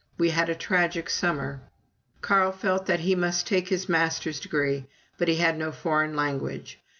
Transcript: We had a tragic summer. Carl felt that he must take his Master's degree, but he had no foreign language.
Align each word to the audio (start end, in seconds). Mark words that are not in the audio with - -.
We 0.17 0.31
had 0.31 0.49
a 0.49 0.55
tragic 0.55 1.11
summer. 1.11 1.61
Carl 2.21 2.51
felt 2.51 2.87
that 2.87 3.01
he 3.01 3.13
must 3.13 3.45
take 3.45 3.67
his 3.67 3.87
Master's 3.87 4.39
degree, 4.39 4.87
but 5.19 5.27
he 5.27 5.35
had 5.35 5.59
no 5.59 5.71
foreign 5.71 6.15
language. 6.15 6.79